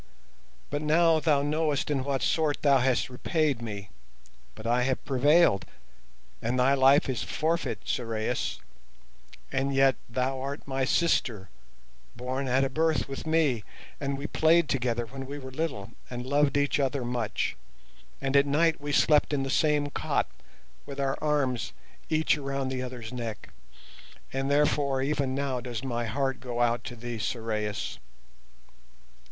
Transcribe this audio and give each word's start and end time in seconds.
But 0.71 0.81
now 0.81 1.19
thou 1.19 1.43
knowest 1.43 1.91
in 1.91 2.03
what 2.03 2.23
sort 2.23 2.63
thou 2.63 2.79
hast 2.79 3.07
repaid 3.11 3.61
me, 3.61 3.91
but 4.55 4.65
I 4.65 4.81
have 4.81 5.05
prevailed, 5.05 5.63
and 6.41 6.59
thy 6.59 6.73
life 6.73 7.07
is 7.07 7.21
forfeit, 7.21 7.81
Sorais. 7.87 8.57
And 9.51 9.75
yet 9.75 9.97
art 10.17 10.61
thou 10.61 10.63
my 10.65 10.85
sister, 10.85 11.49
born 12.15 12.47
at 12.47 12.63
a 12.63 12.69
birth 12.71 13.07
with 13.07 13.27
me, 13.27 13.63
and 13.99 14.17
we 14.17 14.25
played 14.25 14.67
together 14.69 15.05
when 15.05 15.27
we 15.27 15.37
were 15.37 15.51
little 15.51 15.91
and 16.09 16.25
loved 16.25 16.57
each 16.57 16.79
other 16.79 17.05
much, 17.05 17.55
and 18.19 18.35
at 18.35 18.47
night 18.47 18.81
we 18.81 18.91
slept 18.91 19.33
in 19.33 19.43
the 19.43 19.51
same 19.51 19.91
cot 19.91 20.27
with 20.87 20.99
our 20.99 21.15
arms 21.21 21.73
each 22.09 22.39
around 22.39 22.69
the 22.69 22.81
other's 22.81 23.13
neck, 23.13 23.49
and 24.33 24.49
therefore 24.49 25.03
even 25.03 25.35
now 25.35 25.59
does 25.61 25.83
my 25.83 26.05
heart 26.07 26.39
go 26.39 26.59
out 26.59 26.83
to 26.85 26.95
thee, 26.95 27.19
Sorais. 27.19 27.99